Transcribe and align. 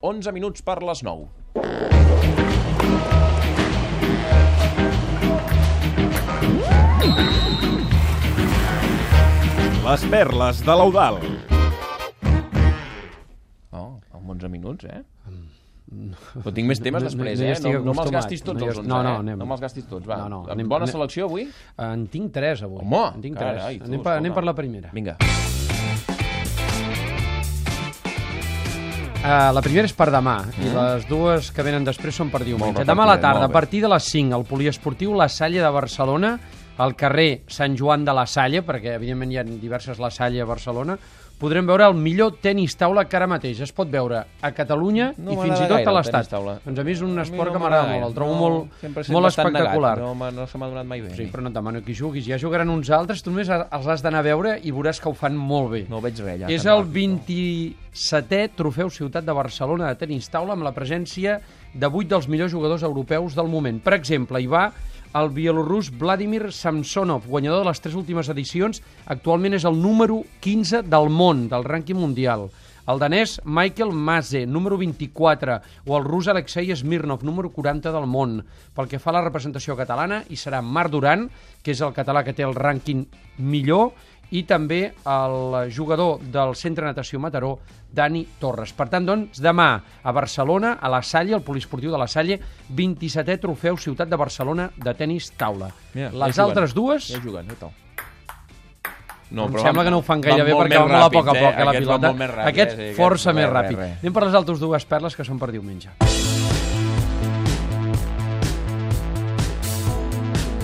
11 0.00 0.30
minuts 0.36 0.62
per 0.62 0.76
les 0.88 1.02
9. 1.02 1.26
Les 9.88 10.02
perles 10.12 10.58
de 10.66 10.74
l'Eudal. 10.76 11.16
Oh, 13.72 14.00
amb 14.12 14.30
11 14.34 14.50
minuts, 14.52 14.84
eh? 14.84 15.00
Però 15.88 16.52
tinc 16.52 16.68
més 16.68 16.82
temes 16.84 17.00
no- 17.02 17.08
després, 17.08 17.40
eh? 17.40 17.54
No, 17.64 17.72
no 17.86 17.94
me'ls 17.96 18.12
gastis 18.12 18.42
tots 18.44 18.60
els 18.60 18.74
es- 18.74 18.78
11, 18.82 18.88
no, 18.90 19.02
no, 19.02 19.14
eh? 19.16 19.22
anem. 19.24 19.38
No 19.40 19.46
me'ls 19.48 19.62
gastis 19.64 19.86
tots, 19.88 20.06
va. 20.06 20.18
No, 20.18 20.28
no, 20.28 20.42
anem- 20.52 20.68
Bona 20.68 20.86
selecció 20.86 21.24
avui? 21.24 21.48
En 21.78 22.06
tinc 22.12 22.30
tres, 22.32 22.62
avui. 22.62 22.82
Home, 22.84 23.04
en 23.16 23.22
tinc 23.22 23.38
carai, 23.38 23.78
tres. 23.78 23.78
tu, 23.78 23.84
anem, 23.94 24.02
per, 24.02 24.18
anem 24.18 24.34
per 24.34 24.44
la 24.44 24.54
primera. 24.54 24.90
Vinga. 24.92 25.16
Uh, 29.18 29.50
la 29.50 29.60
primera 29.64 29.88
és 29.88 29.92
per 29.98 30.12
demà, 30.14 30.36
i 30.62 30.68
les 30.70 31.02
dues 31.08 31.48
que 31.50 31.64
venen 31.66 31.82
després 31.82 32.14
són 32.14 32.28
per 32.30 32.44
diumenge. 32.46 32.84
Demà 32.86 33.02
a 33.02 33.10
la 33.10 33.16
tarda, 33.18 33.48
a 33.48 33.52
partir 33.52 33.80
de 33.82 33.90
les 33.90 34.06
5, 34.14 34.30
al 34.36 34.44
Poliesportiu 34.46 35.16
La 35.18 35.26
Salle 35.28 35.58
de 35.58 35.70
Barcelona, 35.74 36.36
al 36.78 36.94
carrer 36.94 37.42
Sant 37.50 37.74
Joan 37.76 38.04
de 38.06 38.14
la 38.14 38.28
Salle, 38.30 38.62
perquè 38.62 38.94
evidentment 38.94 39.32
hi 39.34 39.40
ha 39.40 39.44
diverses 39.48 39.98
La 39.98 40.12
Salle 40.14 40.44
a 40.44 40.46
Barcelona, 40.46 40.94
podrem 41.38 41.66
veure 41.68 41.86
el 41.86 41.94
millor 41.94 42.34
tenis 42.42 42.74
taula 42.76 43.04
que 43.06 43.16
ara 43.16 43.28
mateix 43.30 43.60
es 43.62 43.70
pot 43.72 43.88
veure 43.90 44.24
a 44.42 44.50
Catalunya 44.52 45.12
No 45.16 45.32
i 45.32 45.36
fins 45.36 45.60
i 45.62 45.68
tot 45.70 45.86
a 45.86 45.92
l'Estat. 45.94 46.32
Doncs 46.64 46.78
a 46.80 46.84
mi 46.84 46.92
és 46.92 47.02
un 47.06 47.18
esport 47.22 47.52
no 47.52 47.54
que 47.54 47.62
m'agrada 47.62 47.92
molt, 47.92 48.06
el 48.08 48.14
trobo 48.16 48.32
No, 48.34 48.38
molt, 48.40 48.82
molt 49.14 49.28
bastant 49.28 49.52
negat. 49.52 49.68
espectacular. 49.68 49.98
No, 50.02 50.30
no 50.34 50.46
se 50.50 50.58
m'ha 50.58 50.68
donat 50.68 50.86
mai 50.86 51.00
bé. 51.00 51.14
Sí, 51.14 51.28
però 51.30 51.42
no 51.46 51.52
et 51.52 51.54
demano 51.54 51.82
que 51.84 51.94
juguis. 51.94 52.26
Ja 52.26 52.38
jugaran 52.38 52.68
uns 52.70 52.90
altres, 52.90 53.22
tu 53.22 53.30
només 53.30 53.48
els 53.48 53.86
has 53.86 54.02
d'anar 54.02 54.20
a 54.20 54.26
veure 54.26 54.58
i 54.62 54.72
veuràs 54.74 55.00
que 55.00 55.08
ho 55.08 55.14
fan 55.14 55.36
molt 55.36 55.70
bé. 55.70 55.84
No 55.88 56.00
veig 56.00 56.18
res, 56.18 56.40
ja. 56.40 56.50
És 56.50 56.66
el 56.66 56.82
ràpid, 56.82 57.22
27è 57.92 58.50
trofeu 58.56 58.90
Ciutat 58.90 59.24
de 59.24 59.32
Barcelona 59.32 59.88
de 59.92 59.98
tenis 60.00 60.28
taula 60.30 60.54
amb 60.54 60.66
la 60.66 60.72
presència 60.74 61.38
de 61.74 61.86
8 61.86 62.08
dels 62.08 62.28
millors 62.28 62.52
jugadors 62.52 62.82
europeus 62.82 63.34
del 63.36 63.48
moment. 63.48 63.80
Per 63.82 63.94
exemple, 63.94 64.40
hi 64.42 64.46
va 64.50 64.68
el 65.14 65.30
bielorrus 65.32 65.90
Vladimir 65.96 66.52
Samsonov, 66.52 67.26
guanyador 67.26 67.64
de 67.64 67.70
les 67.70 67.80
tres 67.80 67.96
últimes 67.96 68.28
edicions, 68.28 68.82
actualment 69.06 69.56
és 69.56 69.64
el 69.68 69.78
número 69.80 70.22
15 70.44 70.82
del 70.84 71.08
món, 71.08 71.46
del 71.48 71.64
rànquing 71.64 71.98
mundial. 71.98 72.48
El 72.88 72.96
danès 73.02 73.34
Michael 73.44 73.90
Mase, 73.92 74.46
número 74.46 74.78
24, 74.80 75.58
o 75.84 75.96
el 75.98 76.06
rus 76.06 76.28
Alexei 76.32 76.72
Smirnov, 76.74 77.20
número 77.22 77.50
40 77.52 77.92
del 77.92 78.06
món. 78.08 78.38
Pel 78.72 78.88
que 78.88 79.00
fa 79.00 79.10
a 79.12 79.18
la 79.18 79.24
representació 79.26 79.76
catalana, 79.76 80.22
hi 80.24 80.38
serà 80.40 80.62
Marc 80.64 80.94
Duran, 80.94 81.26
que 81.60 81.74
és 81.76 81.82
el 81.84 81.92
català 81.92 82.24
que 82.24 82.32
té 82.32 82.46
el 82.46 82.56
rànquing 82.56 83.04
millor, 83.44 83.92
i 84.30 84.42
també 84.44 84.92
el 85.06 85.72
jugador 85.72 86.20
del 86.20 86.54
Centre 86.54 86.84
Natació 86.84 87.18
Mataró, 87.18 87.58
Dani 87.90 88.26
Torres. 88.38 88.74
Per 88.76 88.88
tant, 88.90 89.06
doncs, 89.08 89.40
demà 89.40 89.80
a 90.02 90.12
Barcelona, 90.12 90.74
a 90.80 90.88
la 90.92 91.00
Salle, 91.02 91.34
al 91.34 91.42
Poliesportiu 91.42 91.90
de 91.90 91.96
la 91.98 92.06
Salle, 92.06 92.38
27è 92.74 93.38
trofeu 93.40 93.78
Ciutat 93.80 94.08
de 94.08 94.16
Barcelona 94.20 94.70
de 94.76 94.94
tenis 94.94 95.30
taula. 95.36 95.70
Mira, 95.94 96.10
ja 96.10 96.18
Les 96.26 96.36
juguen. 96.36 96.44
altres 96.50 96.74
dues, 96.74 97.08
Ja 97.08 97.20
juguen, 97.24 97.48
ja 97.48 97.54
tal. 97.58 97.70
no, 99.30 99.44
em 99.46 99.52
però 99.52 99.62
sembla 99.62 99.72
van- 99.82 99.84
que 99.86 99.90
no 99.90 99.98
ho 99.98 100.02
fan 100.02 100.20
gaire 100.20 100.44
bé 100.44 100.52
perquè 100.54 100.78
van 100.78 100.88
molt 100.88 101.02
a 101.04 101.10
poc 101.10 101.26
a 101.26 101.32
ràpids, 101.32 101.44
poc, 101.46 101.58
eh, 101.58 101.64
la 101.64 101.70
Aquests 101.70 101.86
van 101.88 102.00
pilota. 102.00 102.12
més 102.18 102.30
ràpids, 102.30 102.48
Aquest 102.48 102.78
eh, 102.78 102.88
sí, 102.90 102.94
força 102.96 103.32
més 103.32 103.48
ràpid. 103.48 103.78
Anem 104.02 104.12
per 104.12 104.22
les 104.24 104.34
altres 104.34 104.60
dues 104.60 104.84
perles 104.84 105.16
que 105.16 105.24
són 105.24 105.38
per 105.38 105.50
diumenge. 105.50 105.88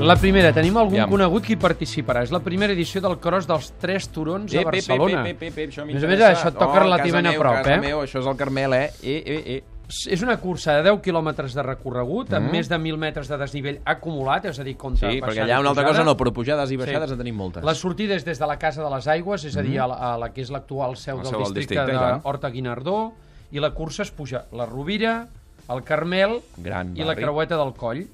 La 0.00 0.16
primera, 0.16 0.50
tenim 0.56 0.76
algun 0.80 0.94
Aviam. 0.96 1.10
conegut 1.10 1.44
que 1.44 1.52
hi 1.52 1.58
participarà. 1.60 2.22
És 2.24 2.30
la 2.32 2.40
primera 2.40 2.72
edició 2.72 3.02
del 3.04 3.18
Cross 3.20 3.46
dels 3.46 3.72
Tres 3.78 4.08
Turons 4.08 4.52
a 4.54 4.60
Ep, 4.60 4.60
ep, 4.62 4.66
ep, 4.66 4.72
Barcelona. 4.88 5.24
ep, 5.28 5.42
ep, 5.42 5.58
ep, 5.58 5.68
això 5.70 5.82
A 5.82 5.84
més 5.84 6.02
a 6.02 6.06
més, 6.08 6.20
això 6.20 6.48
et 6.48 6.54
toca 6.56 6.78
Oh, 6.78 6.82
relativament 6.84 7.26
casa 7.26 7.36
a 7.36 7.40
prop, 7.40 7.66
meu, 7.66 7.74
eh? 7.74 7.80
Meu, 7.80 8.00
això 8.04 8.20
és 8.20 8.26
el 8.26 8.36
Carmel, 8.36 8.72
eh? 8.74 8.90
Eh, 9.02 9.22
eh, 9.26 9.42
eh. 9.56 9.62
És 10.08 10.22
una 10.22 10.36
cursa 10.38 10.76
de 10.78 10.84
10 10.88 11.00
quilòmetres 11.02 11.52
de 11.52 11.62
recorregut, 11.62 12.32
amb 12.32 12.46
Mhm. 12.46 12.52
més 12.52 12.68
de 12.68 12.78
1.000 12.78 12.96
metres 12.96 13.26
de 13.28 13.36
desnivell 13.36 13.80
acumulat, 13.84 14.44
és 14.46 14.58
a 14.60 14.64
dir, 14.64 14.76
contra 14.76 15.10
Sí, 15.10 15.20
perquè 15.20 15.42
allà 15.42 15.58
una 15.60 15.70
altra 15.70 15.84
cosa 15.84 16.04
no, 16.04 16.16
però 16.16 16.32
pujades 16.32 16.70
i 16.70 16.76
baixades 16.76 17.08
Sí. 17.08 17.12
en 17.14 17.18
tenim 17.18 17.34
moltes. 17.36 17.64
La 17.64 17.74
sortida 17.74 18.14
és 18.14 18.24
des 18.24 18.38
de 18.38 18.46
la 18.46 18.56
Casa 18.58 18.82
de 18.84 18.88
les 18.90 19.06
Aigües, 19.08 19.44
és 19.44 19.56
a 19.56 19.62
dir, 19.62 19.78
a 19.80 19.86
la, 19.88 19.94
a 20.14 20.16
la 20.18 20.32
que 20.32 20.40
és 20.42 20.50
l'actual 20.50 20.96
seu 20.96 21.16
La 21.16 21.22
del 21.24 21.30
seu 21.32 21.42
del 21.42 21.52
districte, 21.54 21.84
districte, 21.86 22.20
d'Horta 22.22 22.48
Guinardó, 22.50 23.12
i 23.50 23.58
la 23.58 23.72
cursa 23.72 24.02
es 24.04 24.12
puja 24.12 24.44
la 24.52 24.64
Rovira, 24.64 25.26
el 25.68 25.82
Carmel 25.82 26.40
Gran 26.56 26.96
i 26.96 27.00
la 27.00 27.06
barri. 27.06 27.22
creueta 27.22 27.56
del 27.56 27.74
Coll, 27.74 28.06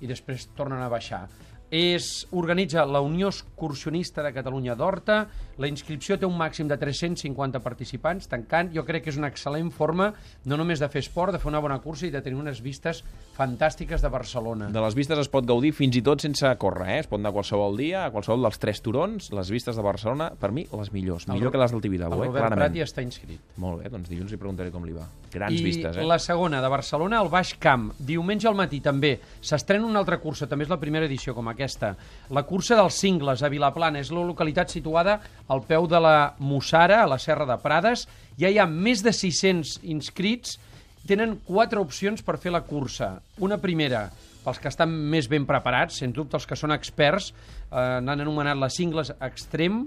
i 0.00 0.10
després 0.10 0.48
tornen 0.56 0.82
a 0.82 0.90
baixar. 0.92 1.24
És, 1.70 2.26
organitza 2.30 2.84
la 2.86 3.00
Unió 3.02 3.26
Excursionista 3.32 4.22
de 4.22 4.30
Catalunya 4.32 4.76
d'Horta, 4.78 5.16
la 5.58 5.66
inscripció 5.66 6.14
té 6.20 6.26
un 6.28 6.36
màxim 6.38 6.68
de 6.70 6.76
350 6.78 7.58
participants, 7.64 8.28
tancant, 8.30 8.70
jo 8.74 8.84
crec 8.86 9.02
que 9.06 9.10
és 9.10 9.18
una 9.18 9.30
excel·lent 9.32 9.72
forma 9.74 10.12
no 10.46 10.58
només 10.60 10.78
de 10.78 10.88
fer 10.92 11.02
esport, 11.02 11.32
de 11.34 11.40
fer 11.42 11.48
una 11.50 11.62
bona 11.64 11.80
cursa 11.82 12.06
i 12.06 12.12
de 12.14 12.20
tenir 12.22 12.38
unes 12.38 12.60
vistes 12.62 13.02
fantàstiques 13.36 14.00
de 14.04 14.10
Barcelona. 14.12 14.68
De 14.72 14.82
les 14.84 14.94
vistes 14.94 15.18
es 15.18 15.30
pot 15.32 15.46
gaudir 15.48 15.72
fins 15.76 15.96
i 15.98 16.02
tot 16.06 16.22
sense 16.22 16.48
córrer, 16.62 16.88
eh? 16.94 16.98
Es 17.02 17.10
pot 17.10 17.18
anar 17.20 17.32
qualsevol 17.34 17.76
dia, 17.76 18.04
a 18.06 18.12
qualsevol 18.14 18.46
dels 18.46 18.60
tres 18.62 18.80
turons, 18.84 19.30
les 19.34 19.50
vistes 19.52 19.76
de 19.76 19.82
Barcelona, 19.84 20.30
per 20.38 20.52
mi, 20.54 20.66
les 20.70 20.92
millors. 20.94 21.26
Millor 21.28 21.50
El- 21.50 21.52
que 21.56 21.58
les 21.64 21.70
del 21.74 21.78
El 21.80 21.82
Tibidabo, 21.82 22.14
eh? 22.14 22.28
Robert 22.28 22.44
Clarament. 22.46 22.62
Prat 22.62 22.76
hi 22.78 22.84
està 22.86 23.02
inscrit. 23.04 23.40
Molt 23.56 23.82
bé, 23.82 23.90
doncs 23.90 24.08
dilluns 24.08 24.30
li 24.30 24.38
preguntaré 24.40 24.70
com 24.70 24.84
li 24.86 24.94
va. 24.94 25.08
Grans 25.32 25.58
I 25.58 25.64
vistes, 25.64 25.96
eh? 25.96 26.06
la 26.06 26.18
segona, 26.22 26.62
de 26.62 26.68
Barcelona 26.68 27.18
al 27.20 27.28
Baix 27.28 27.56
Camp. 27.58 27.90
Diumenge 27.98 28.48
al 28.48 28.54
matí 28.54 28.80
també. 28.80 29.16
S'estrena 29.40 29.84
una 29.84 29.98
altra 30.00 30.20
cursa, 30.22 30.46
també 30.46 30.64
és 30.64 30.70
la 30.70 30.80
primera 30.80 31.04
edició 31.06 31.34
com 31.34 31.48
aquesta. 31.56 31.94
La 32.30 32.44
cursa 32.46 32.76
dels 32.78 33.00
cingles 33.00 33.42
a 33.42 33.50
Vilaplana. 33.52 34.04
És 34.04 34.12
la 34.12 34.24
localitat 34.28 34.70
situada 34.70 35.18
al 35.48 35.64
peu 35.66 35.88
de 35.90 36.00
la 36.00 36.36
Mussara, 36.38 37.02
a 37.02 37.10
la 37.10 37.18
Serra 37.18 37.48
de 37.48 37.58
Prades. 37.62 38.06
Ja 38.38 38.52
hi 38.52 38.60
ha 38.60 38.68
més 38.70 39.02
de 39.02 39.14
600 39.16 39.80
inscrits. 39.88 40.60
Tenen 41.06 41.38
quatre 41.46 41.80
opcions 41.80 42.22
per 42.22 42.38
fer 42.42 42.52
la 42.52 42.64
cursa. 42.66 43.16
Una 43.42 43.58
primera, 43.62 44.08
pels 44.46 44.62
que 44.62 44.70
estan 44.70 44.92
més 45.10 45.30
ben 45.30 45.46
preparats, 45.46 45.98
sens 46.02 46.14
dubte 46.14 46.38
els 46.38 46.46
que 46.46 46.58
són 46.58 46.74
experts, 46.74 47.32
eh, 47.32 48.00
n'han 48.02 48.22
anomenat 48.22 48.58
les 48.58 48.76
cingles 48.78 49.12
extrem, 49.18 49.86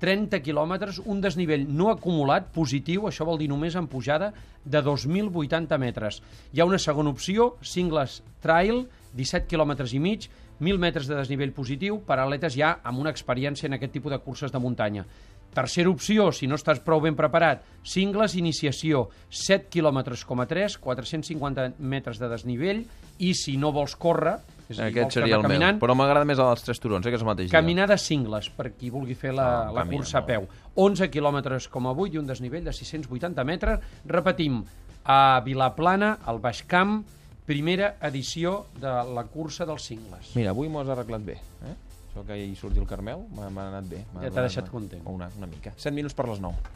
30 0.00 0.40
quilòmetres, 0.40 0.98
un 1.04 1.20
desnivell 1.20 1.66
no 1.68 1.90
acumulat, 1.92 2.48
positiu, 2.54 3.04
això 3.06 3.26
vol 3.28 3.38
dir 3.38 3.50
només 3.52 3.76
en 3.76 3.86
pujada, 3.86 4.32
de 4.64 4.80
2.080 4.82 5.78
metres. 5.78 6.22
Hi 6.52 6.60
ha 6.60 6.68
una 6.68 6.80
segona 6.80 7.12
opció, 7.12 7.54
Singles 7.60 8.22
Trail, 8.40 8.86
17 9.14 9.46
quilòmetres 9.50 9.92
i 9.94 9.98
mig, 9.98 10.28
1.000 10.60 10.78
metres 10.78 11.06
de 11.08 11.16
desnivell 11.16 11.52
positiu, 11.56 12.00
per 12.06 12.18
atletes 12.20 12.54
ja 12.54 12.76
amb 12.84 12.98
una 13.00 13.10
experiència 13.10 13.66
en 13.66 13.74
aquest 13.78 13.92
tipus 13.92 14.12
de 14.12 14.18
curses 14.18 14.52
de 14.52 14.58
muntanya. 14.58 15.06
Tercera 15.50 15.90
opció, 15.90 16.28
si 16.30 16.46
no 16.46 16.54
estàs 16.54 16.78
prou 16.78 17.00
ben 17.02 17.16
preparat, 17.18 17.64
Singles 17.82 18.36
Iniciació, 18.38 19.08
7 19.30 19.66
quilòmetres, 19.72 20.22
3, 20.24 20.76
450 20.78 21.72
metres 21.78 22.20
de 22.20 22.28
desnivell, 22.30 22.84
i 23.18 23.32
si 23.34 23.56
no 23.58 23.72
vols 23.74 23.96
córrer, 23.98 24.36
és 24.70 24.78
a 24.78 24.84
dir, 24.86 24.92
Aquest 25.00 25.16
seria 25.18 25.34
el 25.34 25.40
anar 25.40 25.48
meu. 25.48 25.58
caminant, 25.58 25.80
Però 25.82 25.96
m'agrada 25.98 26.24
més 26.24 26.38
el 26.38 26.46
dels 26.46 26.62
tres 26.62 26.78
turons, 26.78 27.04
eh, 27.04 27.10
que 27.10 27.16
és 27.16 27.22
el 27.22 27.26
mateix 27.26 27.50
dia. 27.50 27.58
Caminada 27.58 27.96
cingles, 27.98 28.48
per 28.54 28.70
qui 28.78 28.90
vulgui 28.90 29.16
fer 29.18 29.34
la, 29.34 29.48
Ah, 29.66 29.72
la 29.72 29.80
camina, 29.82 29.96
cursa 30.04 30.18
a 30.18 30.26
peu. 30.26 30.46
11 30.76 31.10
quilòmetres 31.10 31.66
com 31.68 31.88
a 31.88 31.90
8 31.92 32.14
i 32.14 32.18
un 32.18 32.26
desnivell 32.30 32.62
de 32.64 32.72
680 32.72 33.42
metres. 33.42 33.80
Repetim, 34.06 34.62
a 35.04 35.40
Vilaplana, 35.44 36.18
al 36.24 36.38
Baix 36.38 36.62
Camp, 36.62 37.02
primera 37.50 37.96
edició 38.06 38.66
de 38.78 38.90
la 39.10 39.24
cursa 39.26 39.66
dels 39.66 39.88
cingles. 39.90 40.34
Mira, 40.38 40.52
avui 40.54 40.70
m'ho 40.70 40.84
has 40.84 40.92
arreglat 40.94 41.24
bé, 41.26 41.40
eh? 41.66 41.74
Això 42.10 42.22
que 42.26 42.36
hi 42.38 42.54
surti 42.58 42.78
el 42.82 42.86
Carmel 42.90 43.24
m'ha 43.34 43.48
anat 43.68 43.88
bé. 43.90 44.04
Ja 44.22 44.30
t'ha 44.30 44.44
deixat 44.46 44.70
content. 44.70 45.02
Una, 45.10 45.28
una 45.38 45.48
mica. 45.50 45.72
7 45.76 45.94
minuts 45.94 46.14
per 46.18 46.26
les 46.30 46.42
9. 46.42 46.70